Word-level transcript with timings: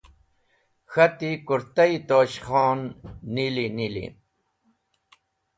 K̃hati: 0.91 1.29
Kũrta-e 1.47 1.97
Tosh 2.09 2.37
Khon 2.45 2.79
nili 3.33 3.65
nili 3.77 4.05